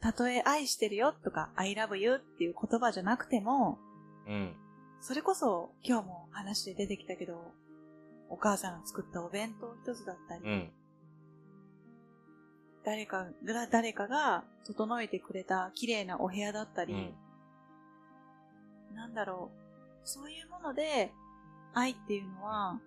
[0.00, 3.78] たとえ愛してるよとか I love you っていう言葉じゃなくても、
[4.26, 4.56] うん。
[5.00, 7.52] それこそ今日も話で出てきたけど、
[8.28, 10.70] お母さんが作ったお弁当一つだったり、うん。
[12.84, 17.14] 誰かが、誰かが整えてくれた綺麗なお部屋だったり、うん。
[18.94, 21.12] なんだろう、そういうもので、
[21.74, 22.80] 愛っていうのは、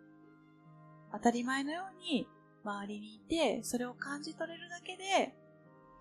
[1.12, 2.28] 当たり前のように
[2.64, 5.36] 周りにいて、それを感じ取れるだけで、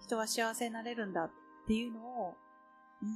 [0.00, 1.30] 人は幸せになれるんだっ
[1.66, 2.34] ていうのを、
[3.02, 3.08] うん、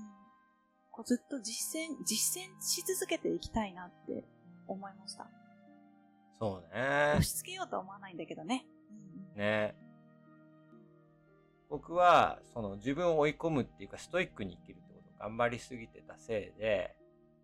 [0.91, 4.25] こうずっと実践、実践し続けていきたいなって
[4.67, 5.27] 思いました。
[6.39, 7.23] そうね押。
[7.23, 8.67] し付けようとは思わないんだけどね。
[9.35, 9.75] うんね。
[11.71, 16.95] 僕は、その自分を追い込むっていうか、ストイックに生きるってことを頑張りすぎてたせいで、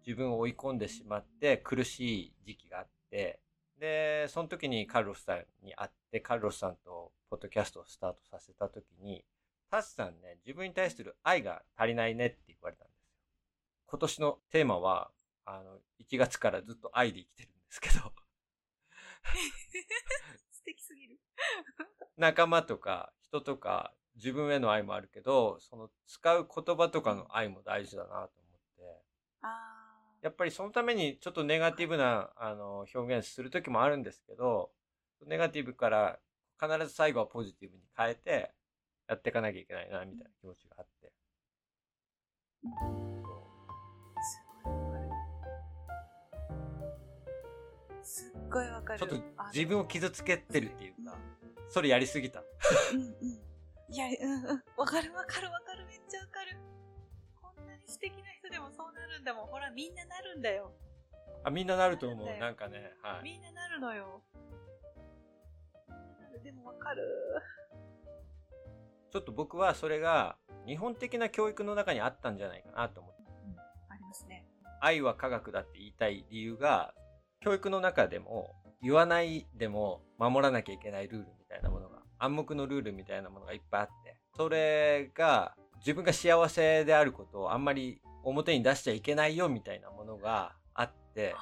[0.07, 3.40] 自分を追い込んでしまって苦しい時期があって、
[3.79, 9.25] で、その時にカルロスさんに会って、カルロスさんとポッドキャストをスタートさせた時に、
[9.71, 13.09] タスさんね、自分に対する愛が足りないねって言われたんですよ。
[13.87, 15.11] 今年のテーマは、
[15.45, 17.95] あの、1月からずっと愛で生きてるんですけど、
[20.51, 21.19] 素敵すぎる。
[22.17, 28.33] 仲間とか人とか自分への愛もあるけど、その使う言葉とかの愛も大事だなと思って、
[29.43, 29.78] あ
[30.22, 34.70] やっぱりそのためにちょっとネガティブなあの表現する時もあるんですけど、
[35.26, 36.18] ネガティブから
[36.61, 38.52] 必ず最後はポジティブに変えて
[39.09, 41.12] やっていかなきゃいけないなみたいな気持ちがあって。
[48.02, 48.98] すっごいわかる。
[48.98, 51.16] ちょっとあ自分を傷つけてるっていうか、
[51.68, 52.42] それやりすぎた。
[52.92, 53.94] うんうん。
[53.94, 54.62] いや、うんうん。
[54.76, 55.87] わかるわかるわかる。
[55.87, 56.57] めっちゃわかる。
[57.40, 59.47] こんなに素敵な人でもそうなるんだもん。
[59.47, 60.73] ほら、みんななるんだよ。
[61.44, 62.27] あ、みんななると思う。
[62.40, 63.23] なんかね、はい。
[63.23, 64.21] みんななるのよ。
[66.42, 67.05] でもわかる。
[69.12, 73.23] ちょっと僕はそれが日本的な教育の中にあったんじゃないかなと思って。
[73.90, 74.44] ありますね。
[74.81, 76.94] 愛は科学だって言いたい理由が、
[77.40, 91.35] 教育の中でも言わないでも守らなきゃいけないルールみたいなものが、暗黙のルールみたいなものがいっぱいあって、それが自分が幸せであることをあんまり表に出しちゃいけないよみたいなものがあって、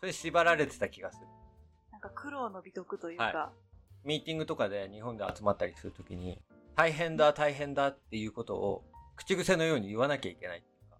[0.00, 1.26] それ縛られてた気がする。
[1.92, 3.52] なんか苦労の美徳というか。
[4.04, 6.42] ミーティングとかで日本で集まったりするときに、
[6.74, 8.84] 大変だ大変だっていうことを
[9.16, 10.96] 口癖のように言わなきゃいけないっていうか。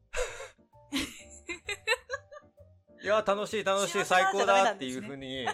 [3.02, 5.44] いや、楽しい楽しい最高だっていうふうに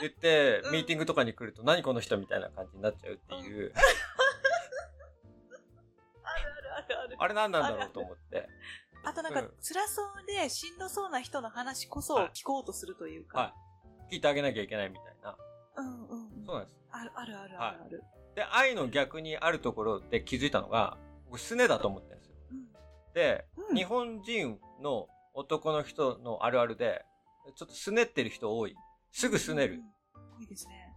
[0.00, 0.72] 言って、 うん。
[0.72, 3.80] ミーティングとかに来ると何この人みたいな感じになっちゃうっていう、あ
[7.20, 8.48] あれ何なんだろうと思って。
[9.04, 13.38] あとなんかうん辛そうでしんどそうな人の話こそ聞こうとするというか。
[13.38, 13.54] は
[14.10, 14.14] い。
[14.14, 15.36] 聞いてあげなきゃいけないみたいな。
[15.76, 16.46] うんうんうん。
[16.46, 16.76] そうなんです。
[16.90, 18.04] あるあるあるあるある。
[18.34, 22.36] で、愛の逆にあるところで気づいたのが、僕、すねだと思ってるんですよ。
[22.50, 27.04] うんで、うん日本人の男の人のあるあるで、
[27.54, 28.74] ちょっとすねってる人多い。
[29.12, 29.74] すぐすねる。
[29.74, 30.38] うん。
[30.38, 30.96] 多いですね。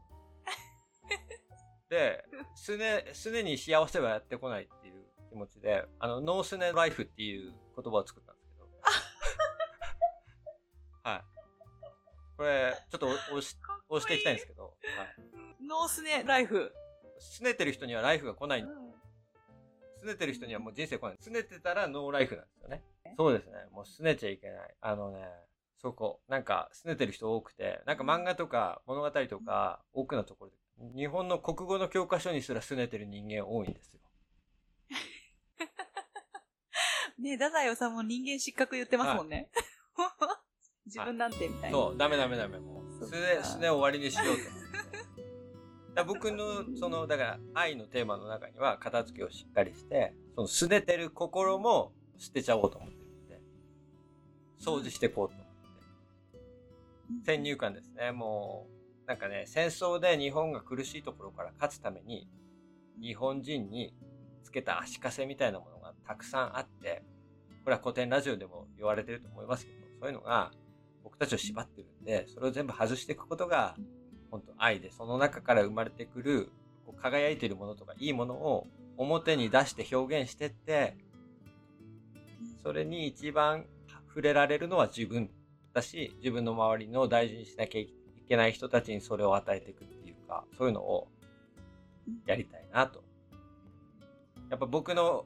[1.90, 4.83] で、すね、すねに幸せはやってこないって
[5.34, 8.68] 気持ちで、あの、ノースネライフっていう言葉を作ったんですけど。
[11.10, 11.24] はい。
[12.38, 13.58] これ、ちょっと押し、
[13.90, 14.74] 押していきたいんですけど、はい。
[15.68, 16.72] ノースネライフ。
[17.20, 18.62] すねてる人にはライフが来ない。
[18.62, 18.94] うん
[20.04, 21.18] すねてる人にはもう人生来ない。
[21.22, 22.84] すねてたらノーライフなんですよね。
[23.18, 23.54] そうですね。
[23.72, 24.76] もうすねちゃいけない。
[24.82, 25.20] あのね、
[25.82, 26.20] そこ。
[26.28, 30.52] なんか、すねてる人多くて、なんか漫画とか物語とか多くのところ
[30.92, 34.02] で、日本の国語の教科書にすらすねてる人間多いんですよ。
[37.24, 39.50] ね太宰治も人間失格言ってますもんね。
[40.86, 41.78] 自分なんてみたいな。
[41.78, 42.60] そう、ダメダメダメ。
[42.60, 44.46] もう、すね、すね終わりにしようと思っ
[45.96, 46.04] て。
[46.06, 53.42] 僕の、その、だから、愛のテーマの中には、片付けをしっかりして、その、すねてる心も捨てちゃおうと思ってるんで、
[54.60, 55.54] 掃除していこうと思って。
[57.26, 58.12] 先入観ですね。
[58.12, 58.68] も
[59.04, 62.28] う、なんかね、戦争で日本が苦しいところから勝つために、
[63.00, 63.96] 日本人に
[64.44, 67.04] つけた足かせみたいなものがたくさんあって、
[67.64, 70.52] これは古典ラジオでも言われてると思いますけど、そういうのが
[71.04, 73.76] 僕たちを縛ってるんで、それを全部外していくことが、
[74.32, 76.52] 本当愛で、その中から生まれてくる、
[76.86, 80.98] こう輝いてるものとかいいものを表に出して表現してって、
[82.64, 83.66] それに一番
[84.08, 85.30] 触れられるのは自分
[85.74, 87.94] だし、自分の周りの大事にしなきゃい
[88.28, 91.08] けない人たちにそれを与えていくっていうか、そういうのを
[92.26, 93.04] やりたいなと。
[94.50, 95.26] やっぱ僕の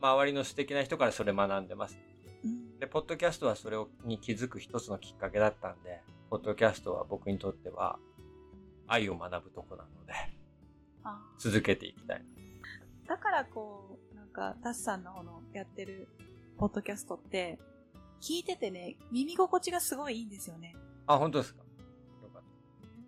[0.00, 1.98] 周りの素敵な人からそれ学んでます。
[2.44, 7.98] うんで、ポッドキャストはそれをに気づく一つのきっかけだったんで、ポッドキャストは僕にとっては
[8.86, 10.12] 愛を学ぶとこなので、
[11.02, 12.24] あ続けていきたい。
[13.08, 16.06] だからこう、なんか、タスさんのこのやってる
[16.58, 17.58] ポッドキャストって、
[18.20, 20.76] 聞いててね、耳心地がすごいいいんですよね。
[21.06, 21.62] あ、本当ですか？
[22.22, 22.42] よかっ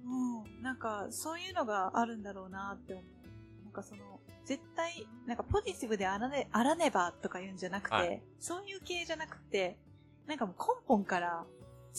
[0.06, 0.62] うん。
[0.62, 3.64] なんか、そういうのがあるんだろうなって思う。
[3.64, 4.09] なんかその、
[4.44, 9.78] 絶対、なんかポジティブであらね、あらねばとか言うんじゃなくて、はいそういう系じゃなくて、
[10.26, 11.44] なんかもう根本から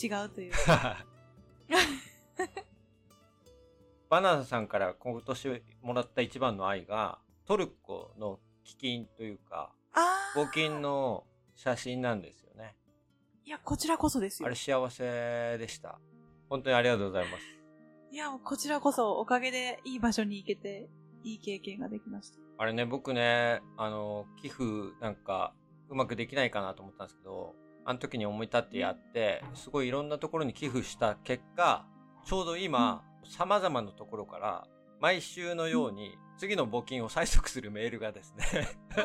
[0.02, 1.06] 違うというか。
[2.38, 2.48] た。
[4.10, 9.74] バナナさんから今年もらった一番の愛が、トルコの飢饉というか、
[10.36, 11.26] 募金の
[11.56, 12.76] 写真なんですよね。
[13.46, 14.56] いや、こちらこそですよあれ。
[14.56, 16.00] 幸せでした。
[16.50, 17.44] 本当にありがとうございます。
[18.12, 20.90] いや、もうこちらこそおかげでいい場所に行けて、
[21.24, 22.40] いい経験ができました。
[22.58, 24.64] あれね、僕ね、あの、寄付
[25.02, 25.54] なんか
[25.90, 31.86] うまくできないかなと思ったんですけど、あの時に思い立ってやって、すごいいろんなところに寄付した結果、
[32.26, 34.68] ちょうど今、様々なところから、
[35.00, 38.46] 毎週のように、次の募金を催促するメールがですね、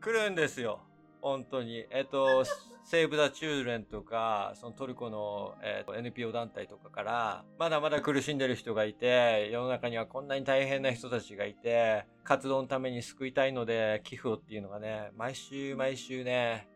[0.00, 0.80] 来るんですよ。
[1.22, 1.86] 本当に。
[1.90, 2.44] えっと、
[2.84, 16.68] セーブ・ザ・チューレンとか、そのトルコの、えっと NPO 団体とかから、まだまだ苦しんでる人がいて、世の中にはこんなに大変な人たちがいて、活動のために救いたいので、寄付をっていうのがね、毎週毎週ね、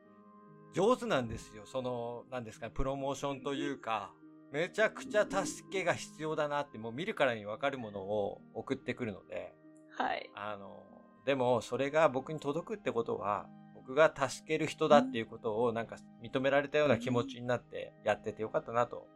[0.72, 1.64] 上手なんですよ。
[1.66, 4.12] その、なんですかね、プロモーションというか、
[4.52, 9.54] めちゃくちゃ助けが必要だなって、もう見るからにわかるものを送ってくるので、
[9.98, 10.30] はい。
[10.35, 10.85] あの、
[11.24, 13.48] でもそれが僕に届くってことは、
[13.87, 19.07] 僕が助ける人だっていうことをなんか認められたような気持ちになってやっててよかったなと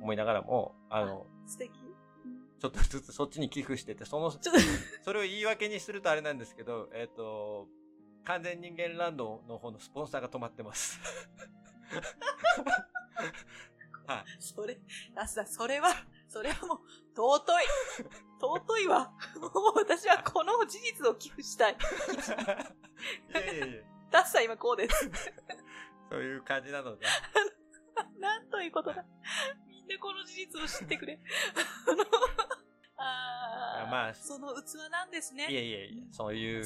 [0.00, 1.72] 思いながらも、あの、素敵。
[2.60, 4.30] ちょっとずつそっちに寄付してて、その、
[5.02, 7.66] それを言い訳にするとあれなんですけど、えっ、と、
[8.24, 11.00] 完全人間ランドの方のスポンサーが止まってます。
[14.06, 14.24] はい。
[14.38, 14.78] それ、
[15.16, 15.88] あさ、それは、
[16.28, 16.78] それはもう、
[17.16, 17.64] 尊い。
[18.40, 19.12] 尊いわ。
[19.40, 21.72] もう私はこの事実を寄付したい。
[21.72, 25.10] いやいやいや、ダッサ今こうです。
[26.10, 27.06] そういう感じなので、
[28.18, 29.04] なんということだ。
[29.68, 31.20] みんなこの事実を知ってくれ。
[31.86, 32.04] あの、
[32.96, 35.46] あーまあその器なんですね。
[35.48, 36.64] いやいやいや、そういう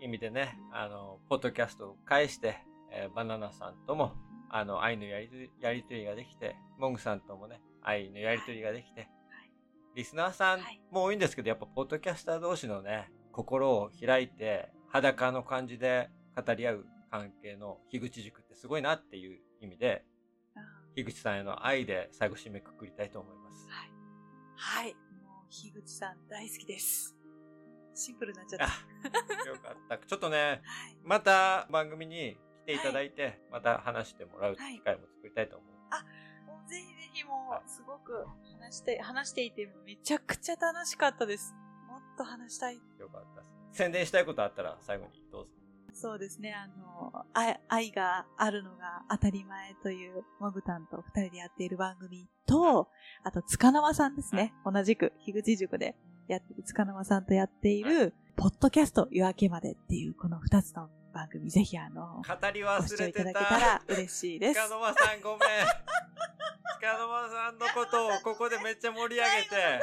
[0.00, 2.58] 意味でね、あの、ポッドキャストを介して、
[2.90, 4.14] えーバナナさんとも、
[4.50, 9.08] あの、愛のやりとりやりとりができて、モングさんともね、愛のやりとりができて、
[9.94, 16.10] リスナーさんはいも多いんですけど、やっぱポッドキャスター同士のね、心を開いて、裸の感じで
[16.42, 20.04] 語り合う関係の樋口塾ってすごいなっていう意味で、
[20.54, 20.60] あ
[20.94, 23.70] 樋口さんへの愛で最後締めくくりたいと思いますー。
[23.70, 24.84] はい。
[24.84, 24.94] はい。
[25.24, 27.16] もう、樋口さん大好きです。
[27.94, 28.66] シンプルになっちゃった。
[28.66, 30.06] あ、よかった。
[30.06, 30.96] ちょっとね、 はい。
[31.02, 35.68] また番組に来ていただいて、また話してもらう機会も作りたいと思う。
[36.46, 38.24] もうぜひぜひもう、すごく
[38.60, 41.54] 話して、話していてめちゃくちゃ楽しかったです。
[41.88, 42.76] もっと話したい。
[42.98, 43.58] よかったです。
[43.72, 45.57] 宣伝したいことあったら最後にどうぞ。
[45.92, 52.88] そうですね、あの、愛愛があるのが当たり前という、モグタンと二人でやっている番組と、
[53.24, 54.54] あと、塚縄さんですね。
[54.64, 55.96] 同じく、樋口塾で
[56.28, 63.58] やってる塚縄さんとやっている、ポッドキャスト夜明けまでっていう、この二つの番組、ぜひあの、語り忘れていただけたた。
[63.58, 64.60] ら嬉しいです。
[64.60, 65.38] 鹿の間さんごめん。
[66.80, 69.80] 鹿の間さんのことをここでめっちゃ盛り上げて、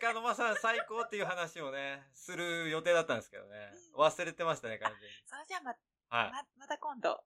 [0.00, 3.50] 鹿の間さん最高っていう話をね、する予定だったんですけどね。
[3.96, 5.06] 忘れてましたね、完全に。
[5.26, 5.74] それじゃあま、
[6.08, 6.32] はい。
[6.32, 7.20] ま、また今度。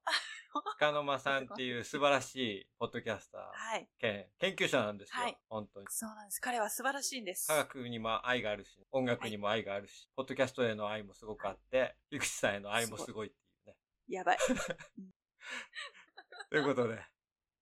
[0.78, 3.88] 鹿の間さんっていう素晴らしいポッドキャスターはい。
[4.00, 5.22] 兼研究者なんですよ。
[5.22, 5.86] はい本当に。
[5.90, 6.40] そうなんです。
[6.40, 7.46] 彼は素晴らしいんです。
[7.46, 13.76] 科学にも愛があるし、音楽にも愛があるし、ポッドキャストへの愛もすごくあって、ゆくちさんへの愛もすごいっていうね。
[14.08, 14.38] やばい。
[16.50, 17.00] ということで、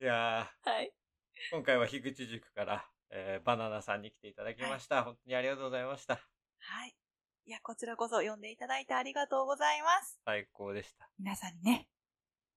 [0.01, 0.87] いやはい。
[0.87, 0.91] ー、
[1.51, 5.05] 今回は樋口塾から、えーバナナさんに来ていただきました。
[5.05, 6.15] 本当にありがとうございました。
[6.15, 6.95] はい。
[7.47, 10.21] いや、こちらこそ読んでいただいてありがとうございます。
[10.25, 11.09] 最高でした。
[11.19, 11.89] 皆さんにね、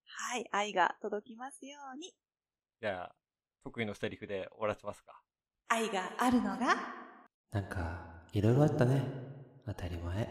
[0.05, 2.13] はい、愛が届きますように、
[2.81, 3.15] じゃあ、
[3.63, 5.21] 得意のセリフで終わらせますか。
[5.67, 6.77] 愛があるのが、
[7.51, 9.03] なんかいろいろあったね。
[9.65, 10.29] 当たり前。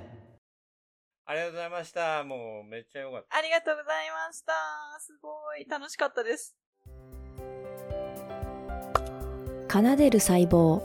[1.27, 2.25] ありがとうございました。
[2.25, 3.37] もうめっちゃ良かった。
[3.37, 4.53] ありがとうございました。
[5.01, 6.57] すごい楽しかったです。
[9.69, 10.81] 奏でる細胞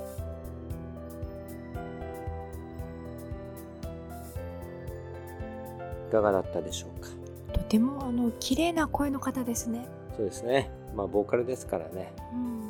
[6.07, 7.09] いかがだったでしょうか？
[7.53, 9.85] とてもあの綺麗な声の方ですね。
[10.17, 10.69] そうですね。
[10.93, 12.11] まあ、ボーカルですからね。
[12.33, 12.69] うん、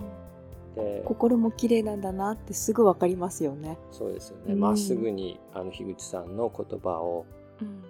[0.76, 3.80] で、心も綺麗なんだなってすぐわかりますよね。
[3.92, 4.54] そうですよね。
[4.54, 7.26] うんまっすぐに、あの、樋口さんの言葉を
[7.60, 7.84] うん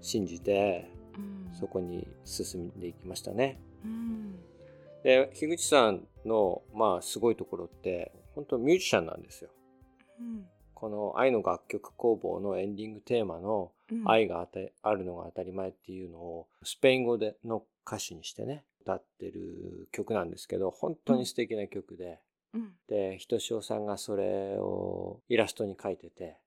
[0.00, 3.60] 信じて、うんそこに進んでいきましたね。
[3.84, 4.38] うん
[5.02, 9.50] で、樋口さんの、まあ、すごいところって、本当ミュージシャンなんですよ。
[10.20, 10.46] うん。
[10.74, 14.02] この愛の楽曲工房のエンディングテーマのうん。
[14.04, 22.20] 愛があたあるのが当たり前っていうのをスペイン語での歌詞にしてね、歌ってる曲なんですけど、本当に素敵な曲で、
[22.52, 22.72] うん。
[22.88, 26.38] で、ひとしおさんがそれをイラストに描いてて、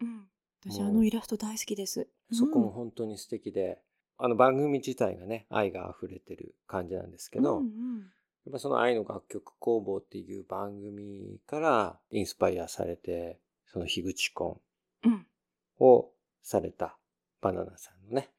[0.00, 0.26] うん。
[0.68, 2.08] 私あのイラスト大好きです。
[2.32, 3.78] そこも本当に素敵で、
[4.18, 8.10] あの番組自体がね、愛が溢れてる感じなんですけど、うんうん
[8.46, 14.60] やっぱその愛の楽曲工房っていう番組からインスパイアされて、その樋口コ
[15.04, 15.26] ンうん
[15.78, 16.08] を
[16.42, 16.96] された
[17.42, 18.30] バナナさんのね、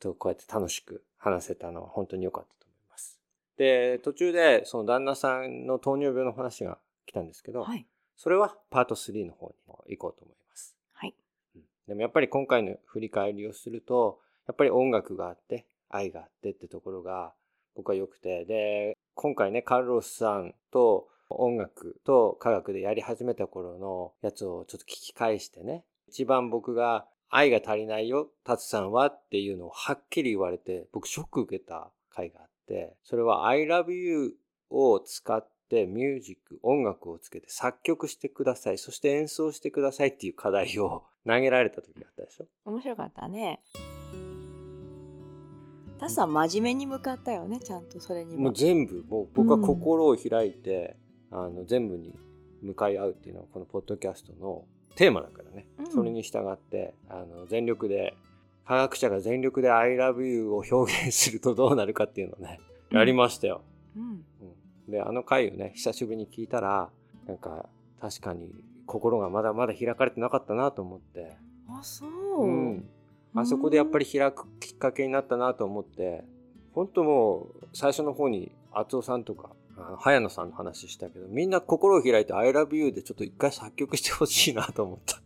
[0.00, 3.20] とこうやって楽しく話せたのは本当に良かったと思います。
[3.58, 7.86] で、途中でその旦那さんの糖尿病の話が来たんですけど、はい
[8.18, 10.74] それはパート3の方にも行こうと思います。
[10.94, 11.14] はい
[11.56, 14.18] うんでもやっぱり今回の振り返りをすると、
[14.48, 17.34] やっぱり音楽があって、愛があってってところが
[17.76, 34.34] 僕は良くて、で、今回ね、カルロスさんと音楽と科学でやり始めた頃のやつをちょっと聞き返してね、一番僕が愛が足りないよ、タツさんはっていうのをはっきり言われて、僕ショック受けた回があって、それは I love you
[34.70, 38.78] を使ってミュージック、音楽をつけて作曲してください。
[38.78, 43.60] そして演奏してくださいっていう課題を投げられた時があったでしょ面白かったね。
[45.98, 50.96] タスさん真面目に向かったよねちゃんとそれにもう全部、もう僕は心を開いて、
[51.30, 52.14] あの、全部に
[52.62, 55.66] 向かい合うっていうのはこのポッドキャストのテーマだからね。
[55.78, 55.86] うん。
[55.90, 58.14] それに従って、あの、全力で、
[58.66, 63.62] 科学者が全力で I love you を表現するとどうなるかっていうのをね、やりましたよ。
[63.96, 64.24] うん。
[64.86, 64.90] うん。
[64.90, 66.90] で、あの回をね、久しぶりに聞いたら、
[67.26, 67.68] なんか、
[68.00, 68.50] 確かに
[68.86, 71.36] 心がまだまだ開かれてなかったなと思って、
[71.68, 72.88] あそう、うん。
[73.36, 76.24] あそこでやっぱり開くきっかけになったなと思って、
[76.72, 79.50] 本当もう、最初の方に、厚尾さんとか、
[79.98, 85.20] 早野さんの話したけど、みんな心を開いて I love you でちょっと一回作曲してほしいなと思った。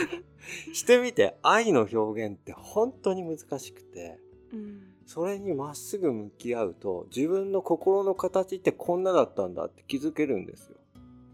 [0.74, 4.18] してみて、愛の表現って本当に難しくて、
[4.52, 10.76] うんそれにまっすぐ向き合うと、自分の心の形ってこんなだったんだって気づけるんですよ。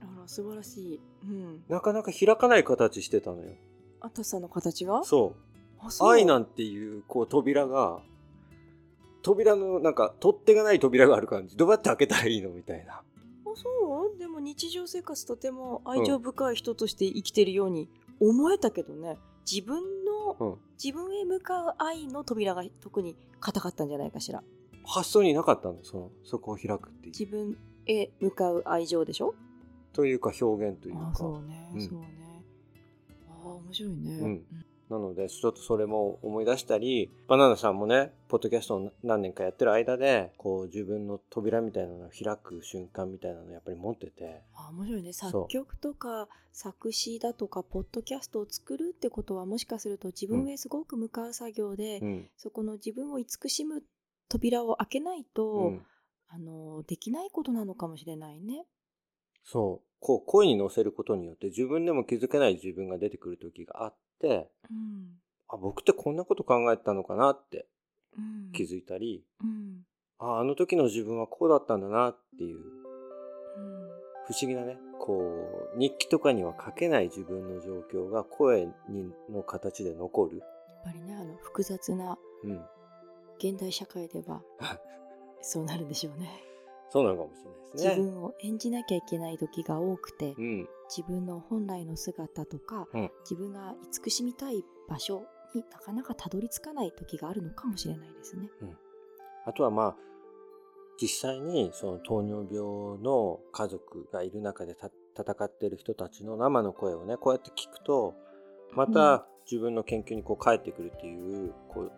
[0.01, 3.51] あら素晴らしい、うん、なかなか開かない形してたのよ。
[4.01, 5.05] あタスさんの形が？
[5.05, 5.48] そう。
[6.01, 8.03] 愛なんていう、こう、扉が、
[9.23, 11.57] 扉の、なんか、取っ手がない扉がある感じ。
[11.57, 12.95] どうやって開けたらいいのみたいな。
[12.95, 13.03] あ
[13.55, 14.19] そう？
[14.19, 17.89] でも日常生活とても愛情深い人として生きてるように
[18.21, 19.19] 思えたけどね。
[19.51, 20.59] 自分の、うん。
[20.83, 24.43] 自分へ向かう愛の扉が特に硬かったんじゃないかしら。
[24.85, 27.13] 発想になかったの、その、そこを開くっていう。
[27.19, 29.35] 自分へ向かう愛情でしょ？
[29.93, 31.11] というか、表現というか。
[31.13, 31.81] あそうね、うん。
[31.81, 32.45] そうね。
[33.29, 34.43] あ面白いね、うん
[34.91, 52.31] なので、ちょっとそれも思い出したり、バナナさんもね、ポッドキャストを何年かやってる間で、こう、自分の扉みたいなのを開く瞬間みたいなのをやっぱり持ってて、あ面白いね作曲とか作詞だとかポッドキャストを作るってことはもしかすると自分へすごく向かう作業で、うん。
[52.37, 53.83] そこの自分を慈しむ
[54.29, 55.87] 扉を開けないと、うん。
[56.31, 58.67] あのできないことなのかもしれないね。
[59.45, 59.89] そう。
[60.01, 67.67] こう、声に乗せることによって自分でも気づけない自分が出てくる時があって、うんあ、僕ってこんなこと考えてたのかなって
[68.17, 69.85] うん、気づいたり、うん
[70.19, 73.99] あ、あの時の自分はこうだったんだなっていう、うん
[74.29, 80.39] 不思議なね、こう、日記とかには書けない自分の状況が声にの形で残る。
[80.39, 80.49] やっ
[80.85, 82.61] ぱりねあの複雑なうん。
[83.39, 84.43] 現代社会では
[85.41, 86.29] そうなるんでしょうね。
[86.91, 87.97] そうなのかもしれないです自ね。
[87.97, 90.69] 分を演じなきゃいけない時が多くて、うん。
[90.89, 95.25] 自分の本来の姿とか、うん自分が慈しみたい場所
[95.55, 98.51] になかなかたどり着かない時があるのかもしれないですね。
[99.45, 99.97] あとはまあ、
[101.01, 108.15] 実際にその糖尿病の家族がいる中でた戦っている人たちの生の声をね、こうやって聞くと、
[108.73, 111.93] また自分の研究にこう返ってくるっていう、こう、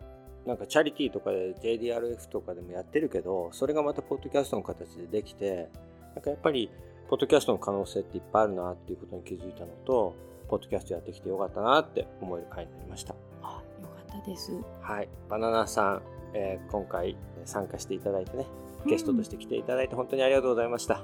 [0.45, 5.69] なんかチャリティーとかで JDRF とかでもやってるけど、それがまたポッドキャストの形でできて、
[6.15, 6.69] なんかやっぱり、
[7.09, 10.15] ポッドキャストの可能性っていっぱいあるなっていうことに気づいたのと、
[10.47, 13.15] ポッドキャストやってきてよかったなって思える回になりました。
[13.41, 14.51] あ、よかったです。
[14.81, 15.09] はい。
[15.29, 16.01] バナナさん、
[16.33, 17.15] えー今回
[17.45, 18.45] 参加していただいてね、
[18.85, 21.03] ゲストとして来ていただいて本当にありがとうございました。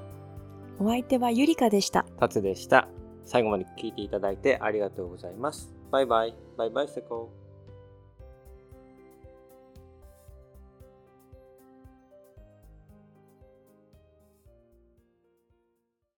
[0.80, 2.04] お相手はゆりかでした。
[2.18, 2.88] タツでした。
[3.24, 5.74] 最後まで聞いていただいてありがとうございます。
[5.90, 6.34] バイバイ。
[6.56, 7.47] バイバイセコー。